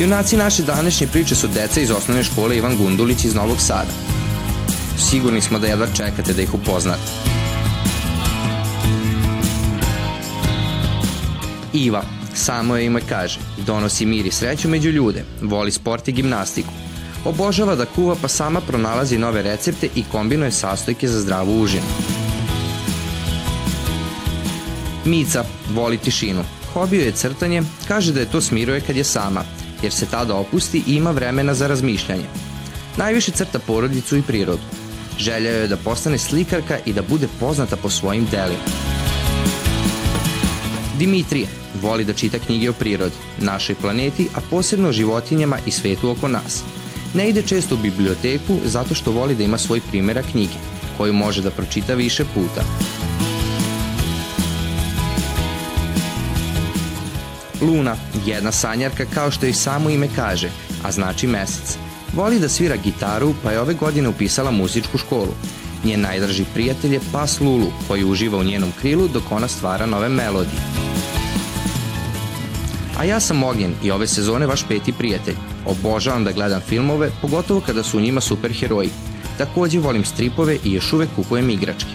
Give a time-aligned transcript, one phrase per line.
[0.00, 3.90] Junaci naše današnje priče su deca iz osnovne škole Ivan Gundulić iz Novog Sada.
[4.98, 7.02] Sigurni smo da jedva čekate da ih upoznate.
[11.72, 12.02] Iva,
[12.34, 16.72] samo je ime kaže, donosi mir i sreću među ljude, voli sport i gimnastiku.
[17.24, 21.86] Obožava da kuva pa sama pronalazi nove recepte i kombinuje sastojke za zdravu užinu.
[25.04, 26.44] Mica voli tišinu.
[26.74, 29.44] Hobio je crtanje, kaže da je to smiruje kad je sama,
[29.82, 32.26] jer se tada opusti i ima vremena za razmišljanje.
[32.96, 34.62] Najviše crta porodicu i prirodu.
[35.18, 38.64] Želja je da postane slikarka i da bude poznata po svojim delima.
[40.98, 41.46] Dimitrije
[41.82, 46.28] voli da čita knjige o prirodi, našoj planeti, a posebno o životinjama i svetu oko
[46.28, 46.62] nas.
[47.14, 50.54] Ne ide često u biblioteku zato što voli da ima svoj primjera knjige,
[50.96, 52.64] koju može da pročita više puta.
[57.60, 57.96] Luna,
[58.28, 60.50] jedna sanjarka kao što i samo ime kaže,
[60.84, 61.78] a znači mesec.
[62.12, 65.34] Voli da svira gitaru, pa je ove godine upisala muzičku školu.
[65.84, 70.08] Njen najdraži prijatelj je pas Lulu, koji uživa u njenom krilu dok ona stvara nove
[70.08, 70.60] melodije.
[72.98, 75.36] A ja sam Ognjen i ove sezone vaš peti prijatelj.
[75.66, 78.90] Obožavam da gledam filmove, pogotovo kada su u njima superheroji.
[79.38, 81.90] Takođe volim stripove i još uvek kupujem igračke.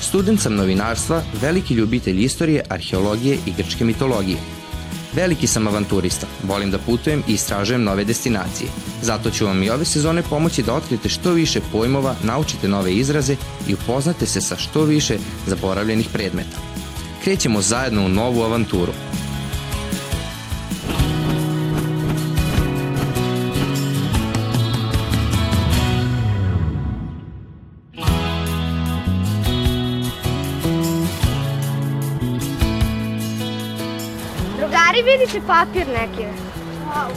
[0.00, 4.55] Student sam novinarstva, veliki ljubitelj istorije, arheologije i grčke mitologije.
[5.16, 8.70] Veliki sam avanturista, volim da putujem i istražujem nove destinacije.
[9.02, 13.36] Zato ću vam i ove sezone pomoći da otkrite što više pojmova, naučite nove izraze
[13.68, 16.58] i upoznate se sa što više zaboravljenih predmeta.
[17.24, 18.92] Krećemo zajedno u novu avanturu.
[34.96, 36.24] Drugari, vidite papir neki.
[36.86, 37.10] Wow.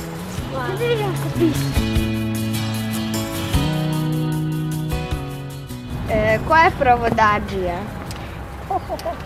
[0.51, 1.89] Da vidim kako piše.
[6.11, 7.77] E, koja je provodađija?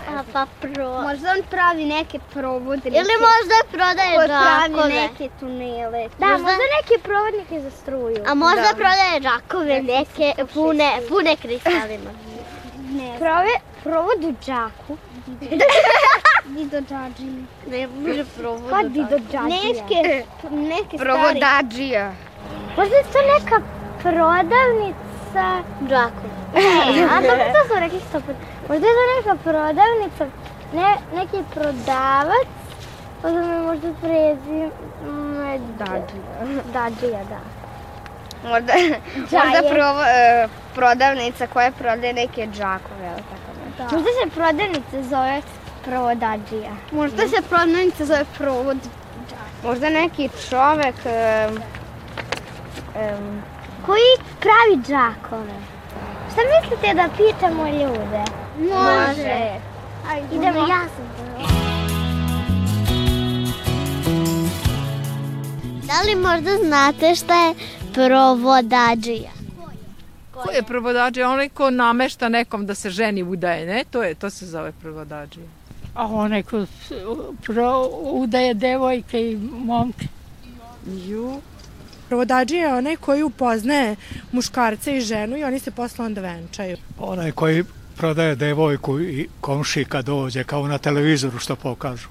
[0.08, 1.02] A pa pro...
[1.02, 2.88] Možda on pravi neke provode.
[2.88, 4.88] Ili možda prodaje Ko pravi džakove.
[4.92, 6.08] neke tunele.
[6.18, 8.24] Da, možda, možda- neke provodnike za struju.
[8.26, 8.74] A možda Da.
[8.74, 12.10] prodaje džakove neke pune, pune kristalima.
[12.90, 13.16] Ne.
[13.18, 14.96] Prove, provod u džaku.
[16.44, 17.26] Dido džađi.
[17.70, 18.68] Ne može provodu.
[18.70, 19.48] Pa dido džađija.
[19.48, 20.96] Neke, neke.
[20.96, 22.12] Provodađija.
[22.76, 23.60] Možda je to neka
[24.02, 25.62] prodavnica.
[25.88, 26.34] Džakove.
[26.54, 28.38] Ne, a dobro to smo rekli sto puta.
[28.68, 30.26] Možda je to neka prodavnica,
[30.74, 32.48] ne, neki prodavac,
[33.22, 34.70] pa da me možda prezime
[35.78, 36.62] Dađija.
[36.72, 37.40] Dađija, da.
[38.48, 38.72] Možda,
[39.30, 39.44] Džaje.
[39.44, 43.84] možda provo, e, prodavnica koja prodaje neke džakove, ali tako ne.
[43.96, 45.42] Možda se prodavnica zove
[45.84, 46.72] provodađija.
[46.92, 48.78] Možda se prodavnica zove provod.
[49.64, 50.94] Možda neki čovek...
[51.06, 51.48] E,
[52.96, 53.16] e,
[53.86, 54.00] Koji
[54.40, 55.54] pravi džakove?
[56.32, 58.24] Šta mislite da pitamo ljude?
[58.58, 59.60] Može.
[60.32, 60.58] Idemo.
[60.58, 61.48] Ja sam prvo.
[65.86, 67.54] Da li možda znate šta je
[67.94, 69.30] provodađija?
[70.34, 71.24] Ko je provodađe?
[71.24, 73.84] Onaj ko namešta nekom da se ženi udaje, ne?
[73.90, 75.40] To je, to se zove provodađe.
[75.94, 76.66] A onaj ko
[77.42, 80.06] pro, udaje devojke i momke.
[80.86, 81.40] Ju.
[82.08, 83.96] Provodađi je onaj koji upoznaje
[84.32, 86.76] muškarca i ženu i oni se posle onda venčaju.
[86.98, 87.64] Onaj koji
[87.96, 92.08] prodaje devojku i komši kad dođe, kao na televizoru što pokažu.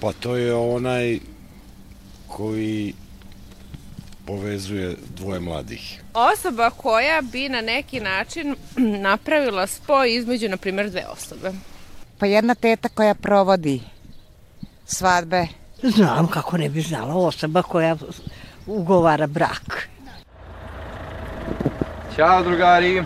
[0.00, 1.18] Pa to je onaj
[2.26, 2.94] koji
[4.26, 6.02] povezuje dvoje mladih.
[6.14, 11.52] Osoba koja bi na neki način napravila spoj između, na primjer, dve osobe.
[12.20, 13.80] Pa jedna teta koja provodi
[14.84, 15.46] svadbe.
[15.82, 17.96] Znam kako ne bi znala osoba koja
[18.66, 19.88] ugovara brak.
[22.16, 23.04] Ćao drugari,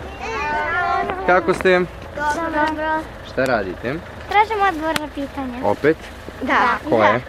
[1.26, 1.78] kako ste?
[2.16, 3.00] Dobro.
[3.32, 3.94] Šta radite?
[4.28, 5.64] Tražimo odgovor na pitanje.
[5.64, 5.96] Opet?
[6.42, 6.78] Da.
[6.90, 7.20] Koje?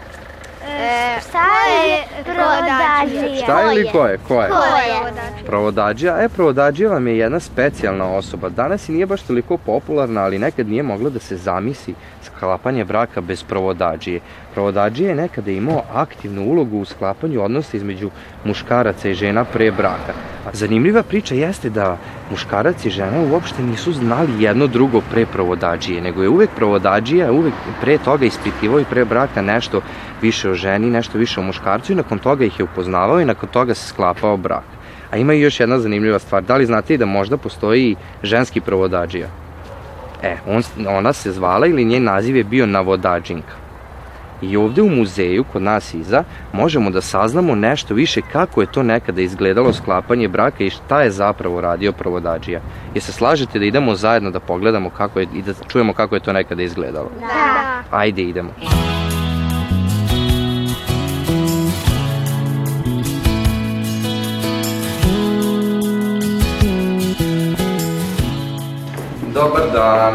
[0.68, 1.46] E, šta
[1.86, 3.44] je provodađija?
[3.44, 4.18] Šta je ili ko je?
[4.28, 4.48] Ko je?
[4.48, 5.44] Ko je?
[5.46, 6.22] Provodađija?
[6.22, 8.48] E, provodađija vam je jedna specijalna osoba.
[8.48, 13.20] Danas i nije baš toliko popularna, ali nekad nije mogla da se zamisli sklapanje braka
[13.20, 14.20] bez provodađije.
[14.54, 18.10] Provodađija je nekada imao aktivnu ulogu u sklapanju odnosa između
[18.44, 20.12] muškaraca i žena pre braka.
[20.52, 21.96] Zanimljiva priča jeste da
[22.30, 27.54] muškarac i žena uopšte nisu znali jedno drugo pre provodađije, nego je uvek provodađija uvek
[27.80, 29.80] pre toga ispitivao i pre braka nešto
[30.22, 33.48] više o ženi, nešto više o muškarcu i nakon toga ih je upoznavao i nakon
[33.48, 34.64] toga se sklapao brak.
[35.10, 36.42] A ima i još jedna zanimljiva stvar.
[36.42, 39.28] Da li znate i da možda postoji ženski provodađija?
[40.22, 43.66] E, on, ona se zvala ili njen naziv je bio navodađinka.
[44.42, 48.82] I ovde u muzeju, kod nas iza, možemo da saznamo nešto više kako je to
[48.82, 52.60] nekada izgledalo sklapanje braka i šta je zapravo radio provodađija.
[52.94, 56.20] Je se slažete da idemo zajedno da pogledamo kako je i da čujemo kako je
[56.20, 57.10] to nekada izgledalo?
[57.20, 57.98] Da.
[57.98, 58.50] Ajde, idemo.
[69.36, 70.14] Dobar dan.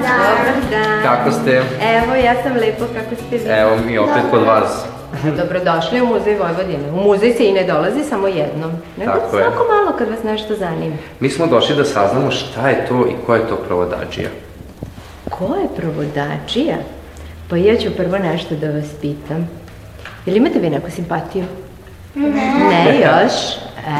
[0.00, 1.02] Dobar dan.
[1.02, 1.62] Kako ste?
[1.96, 3.44] Evo, ja sam lepo, kako ste vi?
[3.48, 4.84] Evo mi opet kod vas.
[5.36, 6.90] Dobrodošli u Muzej Vojvodine.
[6.92, 9.44] U muzej se i ne dolazi samo jednom, nego Tako je.
[9.44, 10.96] svako malo kad vas nešto zanima.
[11.20, 14.28] Mi smo došli da saznamo šta je to i ko je to provodađija.
[15.30, 16.76] Ko je provodačija?
[17.50, 19.48] Pa ja ću prvo nešto da vas pitam.
[20.26, 21.44] Jel imate vi neku simpatiju?
[22.70, 23.32] Ne još?
[23.86, 23.90] E,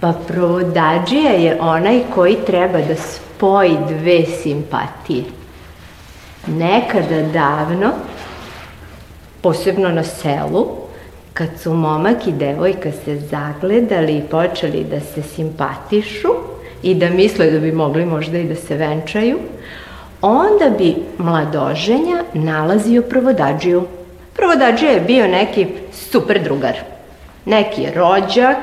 [0.00, 2.94] pa provodađija je onaj koji treba da
[3.40, 5.24] spoji dve simpatije.
[6.46, 7.92] Nekada davno,
[9.40, 10.66] posebno na selu,
[11.32, 16.28] kad su momak i devojka se zagledali i počeli da se simpatišu
[16.82, 19.38] i da misle da bi mogli možda i da se venčaju,
[20.22, 23.86] onda bi mladoženja nalazio provodađiju.
[24.36, 26.76] Provodađija je bio neki super drugar.
[27.44, 28.58] Neki rođak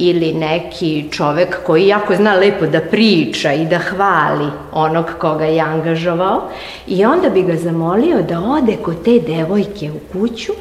[0.00, 5.60] ili neki čovek koji jako zna lepo da priča i da hvali onog koga je
[5.60, 6.42] angažovao
[6.86, 10.52] i onda bi ga zamolio da ode kod te devojke u kuću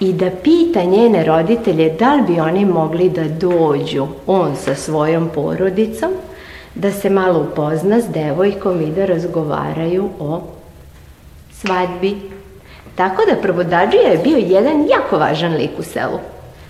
[0.00, 5.28] i da pita njene roditelje da li bi oni mogli da dođu, on sa svojom
[5.34, 6.10] porodicom,
[6.74, 10.40] da se malo upozna s devojkom i da razgovaraju o
[11.52, 12.16] svadbi.
[12.94, 16.18] Tako da provodađija je bio jedan jako važan lik u selu.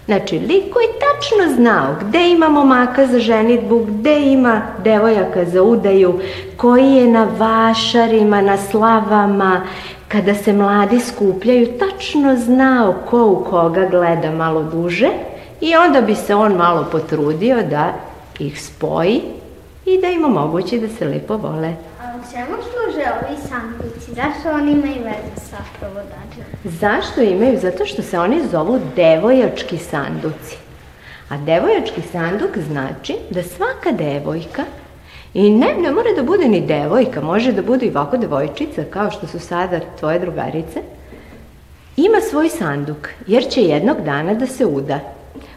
[0.07, 6.21] Znači, lik koji tačno znao gde ima momaka za ženitbu, gde ima devojaka za udaju,
[6.57, 9.61] koji je na vašarima, na slavama,
[10.09, 15.09] kada se mladi skupljaju, tačno znao ko u koga gleda malo duže
[15.61, 17.93] i onda bi se on malo potrudio da
[18.39, 19.21] ih spoji
[19.87, 21.75] i da im omogući da se lepo vole.
[22.33, 24.13] Čemu služe ovi sanduci?
[24.15, 26.45] Zašto oni imaju veze sa provodačima?
[26.65, 27.59] Zašto imaju?
[27.59, 30.57] Zato što se oni zovu devojački sanduci.
[31.29, 34.65] A devojački sanduk znači da svaka devojka,
[35.35, 39.11] i ne, ne mora da bude ni devojka, može da bude i ovako devojčica, kao
[39.11, 40.83] što su sada tvoje drugarice,
[41.97, 45.01] ima svoj sanduk, jer će jednog dana da se uda.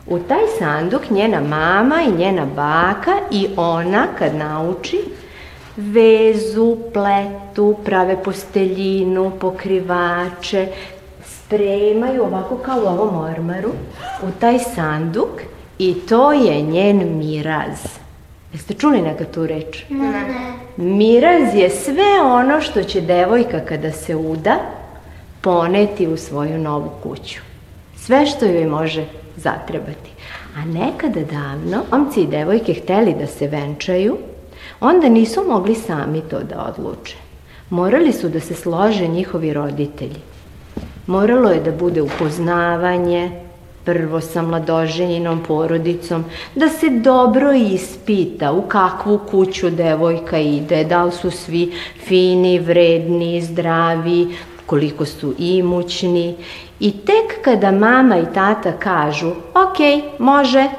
[0.07, 4.99] U taj sanduk njena mama i njena baka i ona kad nauči
[5.77, 10.67] vezu, pletu, prave posteljinu, pokrivače,
[11.25, 13.69] spremaju ovako kao u ovom ormaru
[14.23, 15.41] u taj sanduk
[15.79, 17.77] i to je njen miraz.
[18.53, 19.83] Jeste čuli neka tu reč?
[19.89, 20.25] Ne.
[20.77, 24.55] Miraz je sve ono što će devojka kada se uda
[25.41, 27.39] poneti u svoju novu kuću.
[27.97, 29.05] Sve što joj može
[29.35, 30.11] zatrebati.
[30.57, 34.17] A nekada davno, omci i devojke hteli da se venčaju,
[34.83, 37.15] onda nisu mogli sami to da odluče.
[37.69, 40.21] Morali su da se slože njihovi roditelji.
[41.07, 43.31] Moralo je da bude upoznavanje,
[43.85, 46.25] prvo sa mladoženjinom porodicom,
[46.55, 51.73] da se dobro ispita u kakvu kuću devojka ide, da li su svi
[52.05, 54.27] fini, vredni, zdravi,
[54.65, 56.35] koliko su imućni.
[56.79, 60.69] I tek kada mama i tata kažu, ok, može,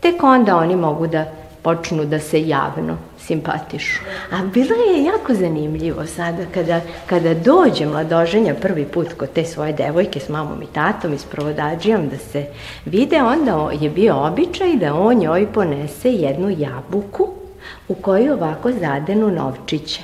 [0.00, 1.24] tek onda oni mogu da
[1.62, 2.96] počnu da se javno
[3.26, 4.00] simpatišu.
[4.30, 9.72] A bilo je jako zanimljivo sada kada, kada dođe mladoženja prvi put kod te svoje
[9.72, 12.46] devojke s mamom i tatom i s provodađijom da se
[12.84, 17.28] vide, onda je bio običaj da on njoj ponese jednu jabuku
[17.88, 20.02] u koju ovako zadenu novčiće.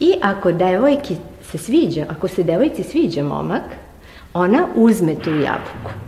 [0.00, 1.16] I ako devojki
[1.50, 3.62] se sviđa, ako se devojci sviđa momak,
[4.34, 6.03] ona uzme tu jabuku.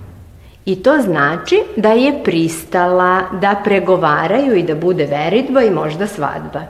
[0.66, 6.61] I to znači da je pristala da pregovaraju i da bude veritba i možda svadba.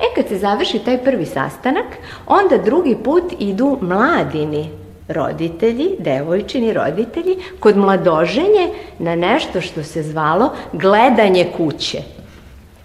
[0.00, 1.86] E kad se završi taj prvi sastanak,
[2.26, 4.70] onda drugi put idu mladini
[5.08, 11.98] roditelji, devojčini roditelji, kod mladoženje na nešto što se zvalo gledanje kuće.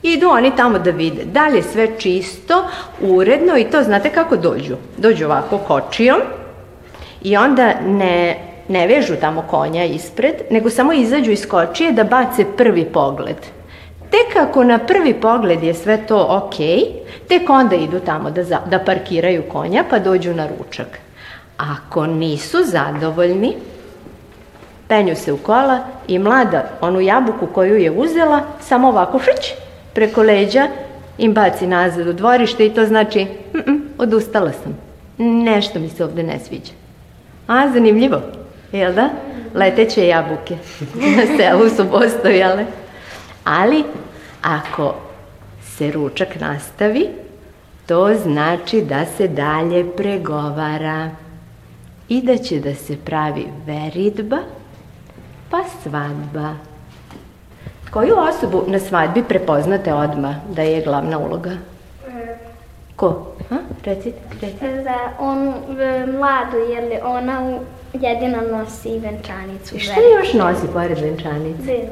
[0.03, 2.63] Idu oni tamo da vide da li je sve čisto,
[3.01, 4.75] uredno i to znate kako dođu.
[4.97, 6.19] Dođu ovako kočijom
[7.23, 12.45] i onda ne ne vežu tamo konja ispred, nego samo izađu iz kočije da bace
[12.57, 13.37] prvi pogled.
[14.09, 16.55] Tek ako na prvi pogled je sve to ok,
[17.27, 20.99] tek onda idu tamo da, za, da parkiraju konja pa dođu na ručak.
[21.57, 23.55] Ako nisu zadovoljni,
[24.87, 29.53] penju se u kola i mlada onu jabuku koju je uzela, samo ovako šć,
[29.93, 30.67] preko leđa
[31.17, 34.77] im baci nazad u dvorište i to znači, mm -mm, odustala sam.
[35.17, 36.71] Nešto mi se ovde ne sviđa.
[37.47, 38.21] A, zanimljivo.
[38.71, 39.09] Jel da?
[39.53, 40.57] Leteće jabuke.
[41.17, 42.65] Na selu su postojale.
[43.43, 43.83] Ali,
[44.41, 44.95] ako
[45.61, 47.09] se ručak nastavi,
[47.85, 51.09] to znači da se dalje pregovara
[52.09, 54.37] i da će da se pravi veridba,
[55.49, 56.53] pa svadba.
[57.91, 61.51] Koju osobu na svadbi prepoznate odmah da je glavna uloga?
[62.95, 63.27] Ko?
[63.49, 63.57] Ha?
[63.83, 64.83] Recite, recite.
[64.83, 67.59] Za onu e, mladu, jer ona
[67.93, 69.75] jedina nosi venčanicu.
[69.75, 71.89] I šta još nosi pored venčanice?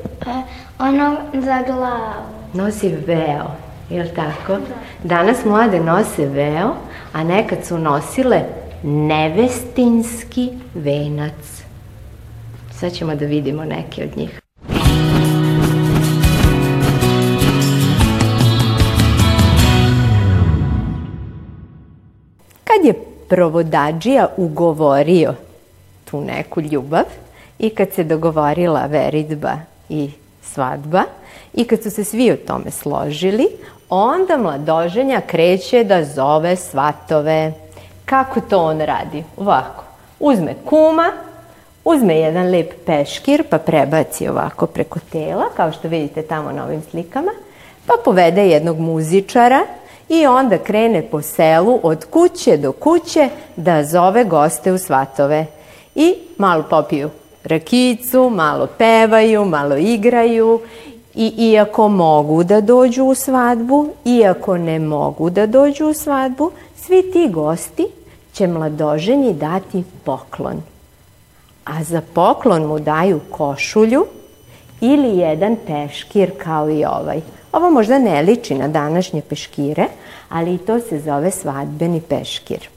[0.80, 2.38] Ono za glavu.
[2.54, 3.52] Nosi veo,
[3.90, 4.58] je li tako?
[5.04, 6.70] Danas mlade nose veo,
[7.14, 8.42] a nekad su nosile
[8.84, 11.64] nevestinski venac.
[12.72, 14.40] Sad ćemo da vidimo neke od njih.
[22.64, 22.94] Kad je
[23.30, 25.34] provodađija ugovorio
[26.12, 27.04] tu neku ljubav
[27.60, 29.54] i kad se dogovorila veridba
[29.90, 30.10] i
[30.42, 31.04] svadba
[31.54, 33.48] i kad su se svi o tome složili,
[33.90, 37.54] onda mladoženja kreće da zove svatove.
[38.06, 39.24] Kako to on radi?
[39.38, 39.84] Ovako,
[40.20, 41.12] uzme kuma,
[41.86, 46.82] uzme jedan lep peškir pa prebaci ovako preko tela, kao što vidite tamo na ovim
[46.92, 47.32] slikama,
[47.86, 49.66] pa povede jednog muzičara
[50.10, 55.46] i onda krene po selu od kuće do kuće da zove goste u svatove.
[55.98, 57.10] I malo popiju
[57.44, 60.60] rakicu, malo pevaju, malo igraju
[61.16, 67.12] i iako mogu da dođu u svadbu, iako ne mogu da dođu u svadbu, svi
[67.12, 67.88] ti gosti
[68.34, 70.62] će mladoženji dati poklon.
[71.66, 74.06] A za poklon mu daju košulju
[74.82, 77.22] ili jedan peškir kao i ovaj.
[77.52, 79.86] Ovo možda ne liči na današnje peškire,
[80.30, 82.70] ali i to se zove svadbeni peškir.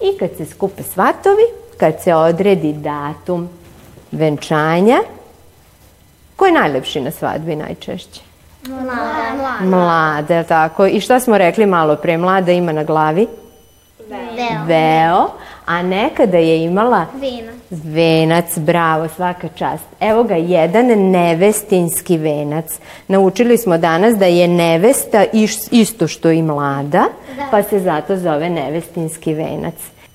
[0.00, 3.48] I kad se skupe svatovi, kad se odredi datum
[4.12, 4.98] venčanja,
[6.36, 8.20] ko je najlepši na svadbi najčešće?
[8.68, 9.60] Mlada.
[9.60, 10.86] Mlada, jel tako?
[10.86, 12.16] I šta smo rekli malo pre?
[12.18, 13.26] Mlada ima na glavi?
[14.08, 14.64] Veo.
[14.66, 15.30] Veo,
[15.66, 17.52] a nekada je imala Vina.
[17.70, 19.84] Venac, bravo, svaka čast.
[20.00, 22.78] Evo ga, jedan nevestinski venac.
[23.08, 25.24] Naučili smo danas da je nevesta
[25.70, 27.04] isto što i mlada,
[27.50, 29.74] pa se zato zove nevestinski venac.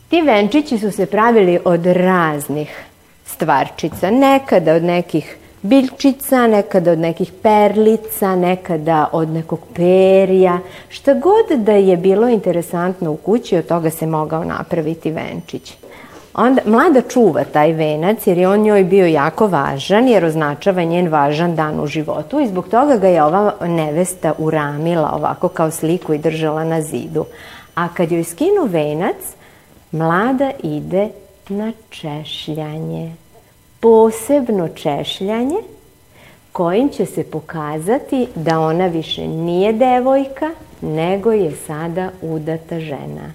[0.10, 2.84] Ti venčići su se pravili od raznih
[3.26, 10.60] stvarčica, nekada od nekih biljčica, nekada od nekih perlica, nekada od nekog perja.
[10.90, 15.74] Šta god da je bilo interesantno u kući, od toga se mogao napraviti venčić.
[16.34, 21.08] Onda mlada čuva taj venac jer je on njoj bio jako važan jer označava njen
[21.08, 26.14] važan dan u životu i zbog toga ga je ova nevesta uramila ovako kao sliku
[26.14, 27.26] i držala na zidu.
[27.76, 29.16] A kad joj skinu venac,
[29.92, 31.10] mlada ide
[31.50, 33.12] na češljanje.
[33.80, 35.58] Posebno češljanje
[36.52, 43.34] kojim će se pokazati da ona više nije devojka, nego je sada udata žena.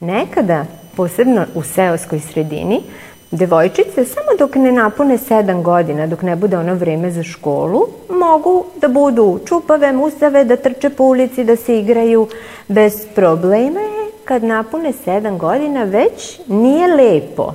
[0.00, 2.80] Nekada, posebno u seoskoj sredini,
[3.36, 8.64] devojčice samo dok ne napune sedam godina, dok ne bude ono vreme za školu, mogu
[8.80, 12.28] da budu čupave, musave, da trče po ulici, da se igraju
[12.68, 13.80] bez problema.
[14.24, 17.52] Kad napune sedam godina već nije lepo,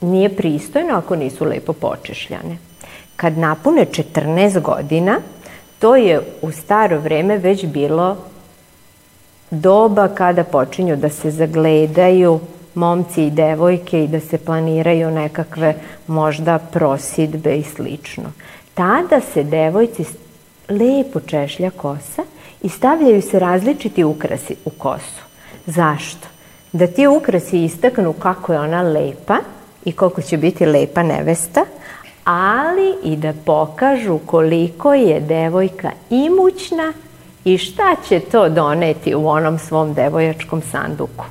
[0.00, 2.58] nije pristojno ako nisu lepo počešljane.
[3.16, 5.20] Kad napune 14 godina,
[5.78, 8.16] to je u staro vreme već bilo
[9.50, 12.40] doba kada počinju da se zagledaju
[12.74, 15.74] momci i devojke i da se planiraju nekakve
[16.06, 18.32] možda prosidbe i slično.
[18.74, 20.04] Tada se devojci
[20.68, 22.22] lepo češlja kosa
[22.62, 25.22] i stavljaju se različiti ukrasi u kosu.
[25.66, 26.28] Zašto?
[26.72, 29.36] Da ti ukrasi istaknu kako je ona lepa
[29.84, 31.64] i koliko će biti lepa nevesta,
[32.24, 36.92] ali i da pokažu koliko je devojka imućna
[37.44, 41.24] i šta će to doneti u onom svom devojačkom sanduku.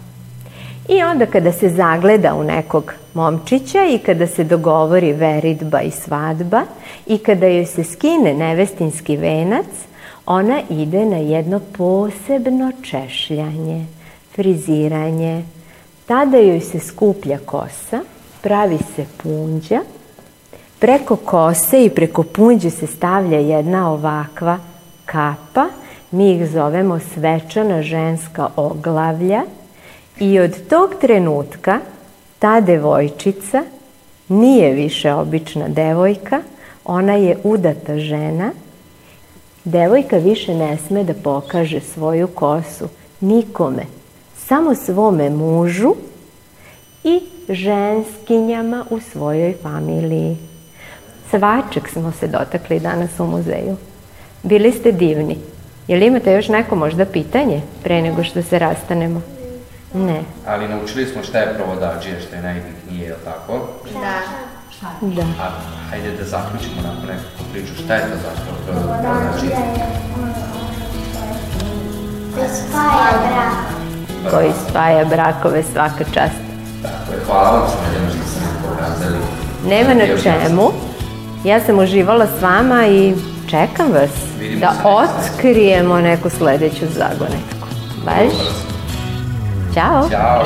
[0.90, 6.62] I onda kada se zagleda u nekog momčića i kada se dogovori veridba i svadba
[7.06, 9.66] i kada joj se skine nevestinski venac,
[10.26, 13.86] ona ide na jedno posebno češljanje,
[14.36, 15.44] friziranje.
[16.06, 18.02] Tada joj se skuplja kosa,
[18.42, 19.80] pravi se punđa,
[20.80, 24.58] preko kose i preko punđe se stavlja jedna ovakva
[25.06, 25.66] kapa,
[26.12, 29.44] mi ih zovemo svečana ženska oglavlja
[30.20, 31.80] i od tog trenutka
[32.40, 33.64] ta devojčica
[34.28, 36.42] nije više obična devojka,
[36.86, 38.52] ona je udata žena
[39.64, 42.88] Devojka više ne sme da pokaže svoju kosu
[43.22, 43.84] nikome,
[44.38, 45.96] samo svome mužu
[47.04, 50.38] i ženskinjama u svojoj familiji.
[51.30, 53.76] Svačeg smo se dotakli danas u muzeju.
[54.44, 55.38] Bili ste divni.
[55.88, 59.22] Jel imate još neko možda pitanje pre nego što se rastanemo?
[59.94, 60.24] Ne.
[60.48, 63.68] Ali naučili smo šta je provodađija, što je najbitnije, je li tako?
[63.94, 64.20] Da.
[65.02, 65.22] Da.
[65.22, 65.50] A
[65.90, 69.58] hajde da zaključimo nakon nekakvu priču, šta je to zapravo provodađija?
[72.36, 74.32] Koji spaja brak.
[74.32, 76.42] Koji spaja brakove svaka čast.
[76.82, 77.70] Tako je, hvala vam
[78.10, 79.18] što ste nam pokazali.
[79.68, 80.72] Nema na čemu.
[81.44, 83.16] Ja sam uživala s vama i
[83.50, 87.68] čekam vas Vidimo da otkrijemo neku sledeću zagonetku.
[88.06, 88.34] Baš?
[89.74, 90.10] Ćao.
[90.10, 90.44] Ćao.